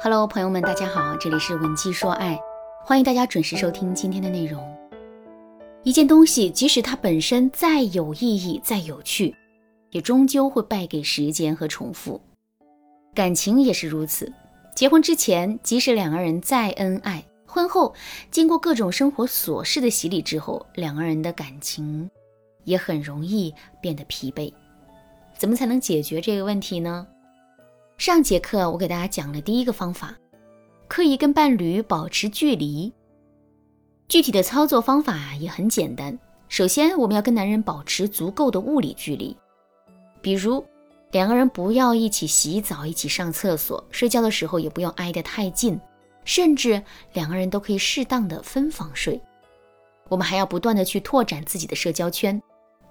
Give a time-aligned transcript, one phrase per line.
[0.00, 2.38] Hello，朋友们，大家好，这里是文姬说爱，
[2.84, 4.64] 欢迎大家准时收听今天的内容。
[5.82, 9.34] 一件东西，即使它本身再有意义、再有趣，
[9.90, 12.20] 也终究会败给时间和重复。
[13.12, 14.32] 感情也是如此，
[14.72, 17.92] 结婚之前，即使两个人再恩爱，婚后
[18.30, 22.08] 经过各种生活琐事的洗礼之后，两个人的感情
[22.62, 23.52] 也很容易
[23.82, 24.52] 变得疲惫。
[25.36, 27.04] 怎么才能解决这个问题呢？
[27.98, 30.14] 上节课我给大家讲了第一个方法，
[30.86, 32.92] 刻意跟伴侣保持距离。
[34.06, 36.16] 具体的操作方法也很简单。
[36.48, 39.36] 首先，我们要跟男人保持足够的物理距离，
[40.22, 40.64] 比如
[41.10, 45.78] 两个人不要一起洗澡、一起上厕所，睡觉的时候也不要挨得太近，
[46.24, 46.80] 甚至
[47.14, 49.20] 两个人都可以适当的分房睡。
[50.08, 52.40] 我们还要不断的去拓展自己的社交圈，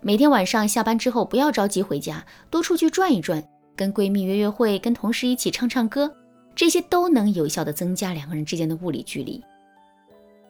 [0.00, 3.42] 每天晚上下班之后不要着急回家，多出去转一转。
[3.76, 6.14] 跟闺蜜约约会，跟同事一起唱唱歌，
[6.54, 9.42] 这些都能有效的增加两个人之间的物理距离。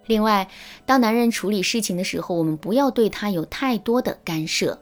[0.06, 0.48] 另外，
[0.84, 4.76] 当男人处理事情的时候，我们不要对他有太多的干涉。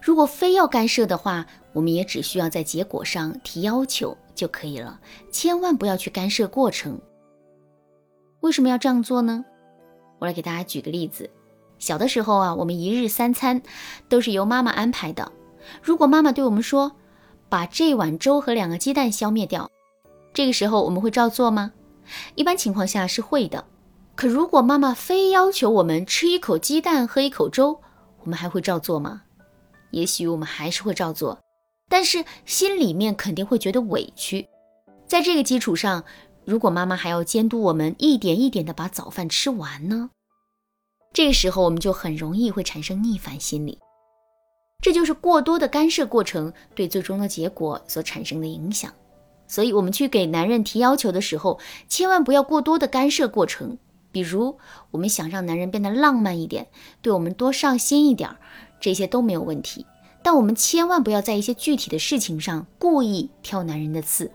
[0.00, 5.00] 如果非要干涉的话，我们也只需要在结果上提要求就可以了，
[5.32, 7.00] 千万不要去干涉过程。
[8.40, 9.44] 为什么要这样做呢？
[10.20, 11.28] 我来给大家举个例子。
[11.78, 13.60] 小的时候啊，我们一日三餐
[14.08, 15.32] 都是由妈妈安排的。
[15.82, 16.92] 如果妈妈对我们说，
[17.54, 19.70] 把这碗粥和两个鸡蛋消灭掉，
[20.32, 21.70] 这个时候我们会照做吗？
[22.34, 23.64] 一般情况下是会的。
[24.16, 27.80] 可如果妈妈非要求我们吃一口鸡蛋喝一口粥，
[28.24, 29.22] 我们还会照做吗？
[29.92, 31.38] 也许我们还是会照做，
[31.88, 34.44] 但是心里面肯定会觉得委屈。
[35.06, 36.02] 在这个基础上，
[36.44, 40.10] 如果妈妈还要监督我们一点一点的把早饭吃完呢？
[41.12, 43.78] 这个时候我们就很容易会产生逆反心理。
[44.84, 48.92] 这就是过多的干涉过程对最终的结果所产生的影响，
[49.48, 53.78] 所以，我们去给男人提要求的时候，千万不要过多的干涉过程。
[54.12, 54.58] 比如，
[54.90, 56.66] 我们想让男人变得浪漫一点，
[57.00, 58.28] 对我们多上心一点，
[58.78, 59.86] 这些都没有问题。
[60.22, 64.30] 但我们千万不要在一些具体的事情上故意挑男人的刺，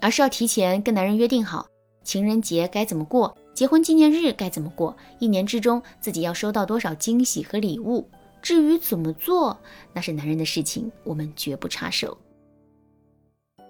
[0.00, 1.66] 而是要提前跟男人约定好，
[2.02, 8.08] 情人节该怎么过，结婚纪念日该怎么过，一年之中自己要收到多少惊喜和礼物。
[8.42, 9.56] 至于怎么做，
[9.92, 12.18] 那是男人的事情，我们绝不插手。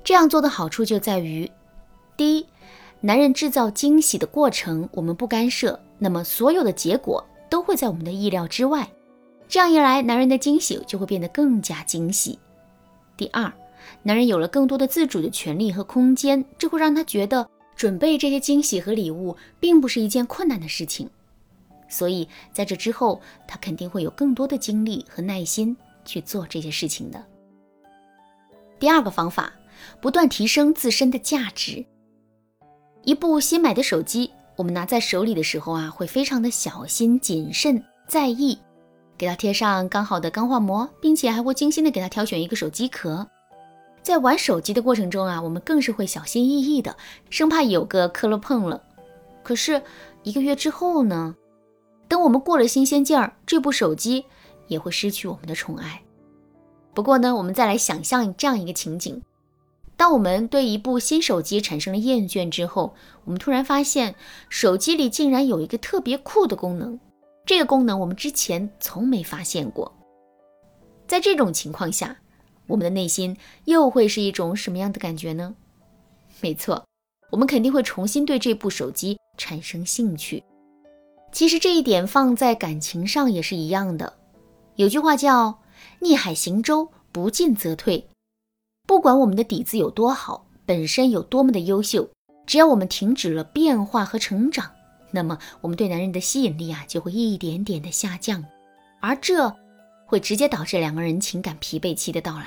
[0.03, 1.49] 这样做的好处就在于：
[2.17, 2.47] 第一，
[3.01, 8.91] 男人制造惊喜的过程我们不干涉，那么所有的结果都会在我们的意料之外。
[9.47, 12.39] 这样一来，男人的惊喜就会变得更加惊喜。
[13.17, 13.53] 第二，
[14.03, 17.47] 男人有了更多的自主的权利和空间，这会让他觉得
[17.77, 21.11] 准备这些惊喜和礼物并不是一件困难的事情。
[21.93, 25.77] 所以，在这之后，他肯定会有更多的精力和耐心
[26.07, 27.23] 去做这些事情的。
[28.81, 29.53] 第二个方法，
[30.01, 31.85] 不断提升自身的价值。
[33.05, 38.59] 一部新买的手机，我们拿在手里的时候啊，会非常的小心谨慎在意，
[39.19, 43.29] 给它贴上刚好的钢化膜，并且还会精心的给它挑选一个手机壳。
[44.03, 46.97] 在玩手机的过程中啊，我们更是会小心翼翼的，
[47.29, 48.83] 生怕有个磕了碰了。
[49.43, 49.83] 可是
[50.23, 51.37] 一个月之后呢？
[52.09, 54.25] 等我们过了新鲜劲儿，这部手机
[54.69, 56.03] 也会失去我们的宠爱。
[56.95, 59.23] 不过呢，我们再来想象这样一个情景：
[59.97, 64.15] 当我们对一部新手机产生了厌倦之后，我们突然发现
[64.49, 66.99] 手机里竟然有一个特别酷的功能，
[67.47, 69.91] 这个功能我们之前从没发现过。
[71.07, 72.17] 在这种情况下，
[72.67, 75.55] 我们的内心又会是一种什么样的感觉呢？
[76.41, 76.85] 没错，
[77.31, 80.43] 我们肯定会重新对这部手机产生兴趣。
[81.33, 84.13] 其实这一点放在感情上也是一样的。
[84.77, 85.61] 有句话叫
[86.01, 88.07] “逆海行舟，不进则退”。
[88.87, 92.07] 不管我们的底子有多好，本身有多么的优秀，
[92.47, 94.71] 只要我们停止了变化和成长，
[95.11, 98.45] 那么我们对男人的吸引力啊就会一点点的下降，
[99.01, 99.55] 而这
[100.07, 102.47] 会直接导致两个人情感疲惫期的到来。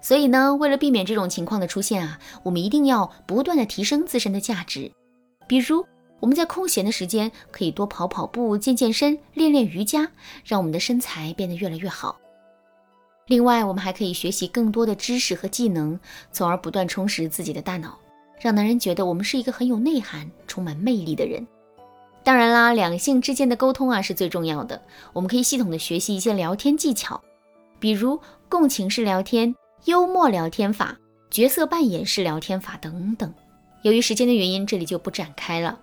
[0.00, 4.90] 所以呢，为了避免这种情况的出现啊，我们一定要不断的提升自身的价值，
[5.46, 5.84] 比如。
[6.20, 10.10] 我们在空闲的时间可以多跑跑步、健健身、练练瑜伽，
[10.44, 12.18] 让我们的身材变得越来越好。
[13.26, 15.98] 另外，我们还可以学习更多的知识和技能，
[16.32, 17.98] 从而不断充实自己的大脑，
[18.40, 21.46] 让男人觉得我们是一个很有内涵、充满魅力的人。
[22.24, 24.80] 当然啦，两性之间的沟通啊是最重要的。
[25.12, 27.20] 我们可以系统的学习一些聊天技巧，
[27.78, 28.18] 比如
[28.48, 29.54] 共情式聊天、
[29.84, 30.96] 幽默聊天法、
[31.30, 33.32] 角色扮演式聊天法等等。
[33.82, 35.78] 由于时间的原因，这里就不展开了。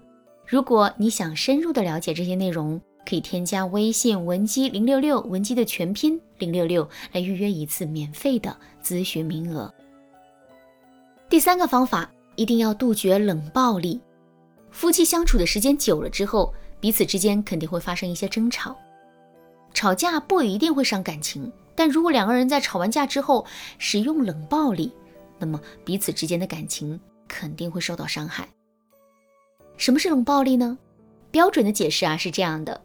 [0.47, 9.73] 如果你想深入的了解这些内容，可以添加微信文姬零六六，文姬的全拼零六六，来预约一次免费的咨询名额。
[11.27, 13.99] 第三个方法，一定要杜绝冷暴力。
[14.69, 18.75] 夫妻相处的时间久了之后，彼此之间肯定会发生一些争吵。
[19.73, 23.45] 吵架不一定会伤感情，但如果两个人在吵完架之后
[23.77, 24.91] 使用冷暴力，
[25.39, 28.47] 那么彼此之间的感情肯定会受到伤害。
[29.77, 30.77] 什么是冷暴力呢？
[31.31, 32.81] 标准的解释啊是这样的：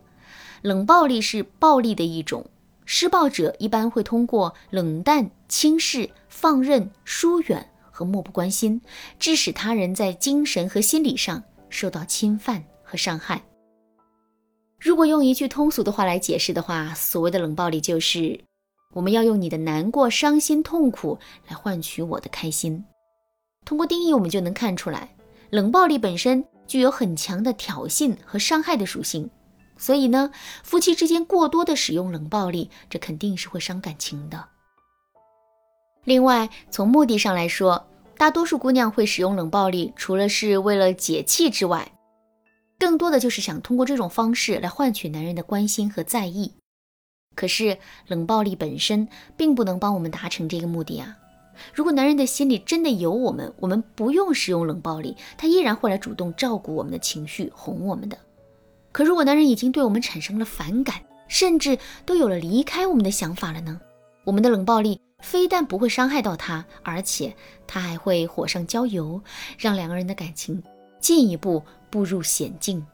[0.62, 2.44] 冷暴力是暴力的一种，
[2.84, 8.80] 施暴者一般会通过冷淡、轻视、放任、疏远和漠不关心，
[9.18, 13.40] 致使他人在精神和心理上受到侵犯和伤害。
[14.80, 18.40] 如果用一句通俗的话来解释的话，所谓的冷暴力就是
[18.94, 22.84] 我们要用你的难过、伤心、痛苦来换取我的开心。
[23.64, 25.14] 通过定义，我们就能看出来，
[25.50, 29.28] 冷暴力本身具有很强的挑衅和伤害的属性。
[29.76, 30.30] 所以呢，
[30.62, 34.46] 夫妻之间过多的使用冷暴力，这肯定是会伤感情的。
[36.04, 37.84] 另外，从目的上来说，
[38.16, 41.90] 大多数姑娘会使用冷暴力，除了是为了解气之外，
[42.78, 46.52] 更多的就是想通过这种方式来换取男人的关心和在意，
[47.34, 47.76] 可是
[48.06, 51.16] 冷暴力本身并不能帮我们达成这个目的啊！
[51.72, 58.18] 如果男人的心里真的有我们，我们不用使用冷暴力，他依然会来主动照顾我们的情绪，哄我们的。
[58.92, 60.96] 可如果男人已经对我们产生了反感，
[61.28, 63.80] 甚至都有了离开我们的想法了呢？
[64.24, 67.34] 我们的冷暴力非但不会伤害到他，而且
[67.66, 69.20] 他还会火上浇油，
[69.58, 70.62] 让两个人的感情
[71.00, 71.62] 进一步。
[71.90, 72.86] 步入险境。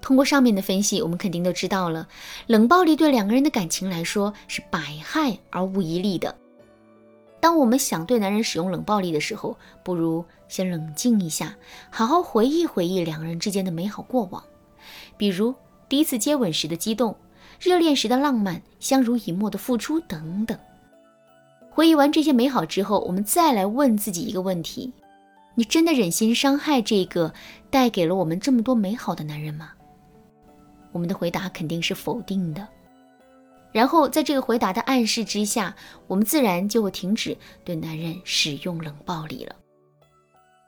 [0.00, 2.08] 通过上面的分析，我们肯定都知道了，
[2.46, 6.34] 冷暴力对两个人的感情来说是百害而无一利的。
[7.42, 11.56] 当我们想对男人使用冷暴力的时候，不如先冷静一下，
[11.90, 14.40] 好好回忆回忆两个人之间的美好过往，
[15.16, 15.52] 比如
[15.88, 17.16] 第一次接吻时的激动，
[17.58, 20.56] 热恋时的浪漫，相濡以沫的付出等等。
[21.68, 24.92] 回忆完这些美好之后，我们再来问自己一个问题。
[25.56, 27.34] 你真的忍心伤害这个
[27.70, 29.72] 带给了我们这么多美好的男人吗？
[30.92, 32.68] 我们的回答肯定是否定的。
[33.72, 35.74] 然后在这个回答的暗示之下，
[36.06, 39.56] 我们自然就会停止对男人使用冷暴力了。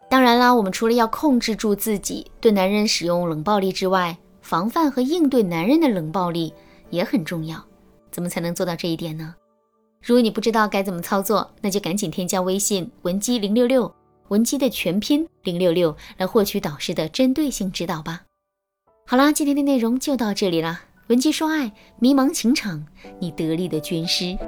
[0.09, 6.53] 当然啦，我们除了要控制住自己对男人使用冷暴力之外，防范和应对男人的冷暴力
[6.91, 7.62] 也很重要。
[8.11, 9.35] 怎么才能做到这一点呢？
[10.01, 13.93] 如果你不知道该怎么操作，那就赶紧添加微信文姬零六六。
[14.29, 18.23] 文姬的全拼零六六来获取导师的针对性指导吧。
[19.06, 20.81] 好啦，今天的内容就到这里了。
[21.09, 22.83] 文姬说爱，迷茫情场，
[23.21, 24.39] 你得力的军师。